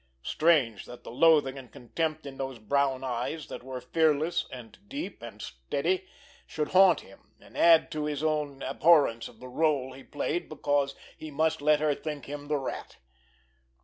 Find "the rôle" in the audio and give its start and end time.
9.39-9.95